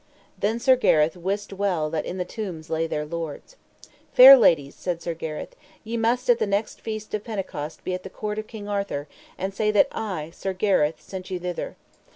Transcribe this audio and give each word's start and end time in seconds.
Then 0.35 0.59
Sir 0.59 0.75
Gareth 0.75 1.15
wist 1.15 1.53
well 1.53 1.91
that 1.91 2.05
in 2.07 2.17
the 2.17 2.25
tombs 2.25 2.71
lay 2.71 2.87
their 2.87 3.05
lords. 3.05 3.55
Fair 4.11 4.35
ladies, 4.35 4.73
said 4.73 4.99
Sir 4.99 5.13
Gareth, 5.13 5.55
ye 5.83 5.95
must 5.95 6.27
at 6.27 6.39
the 6.39 6.47
next 6.47 6.81
feast 6.81 7.13
of 7.13 7.23
Pentecost 7.23 7.83
be 7.83 7.93
at 7.93 8.01
the 8.01 8.09
court 8.09 8.39
of 8.39 8.47
King 8.47 8.67
Arthur, 8.67 9.07
and 9.37 9.53
say 9.53 9.69
that 9.69 9.89
I, 9.91 10.31
Sir 10.33 10.53
Gareth, 10.53 10.99
sent 10.99 11.29
you 11.29 11.39
thither. 11.39 11.75